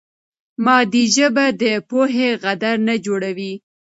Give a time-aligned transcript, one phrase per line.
[0.65, 3.53] مادي ژبه د پوهې غدر نه جوړوي.